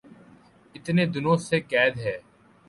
[0.75, 2.17] اتنے دنوں سے قید ہیں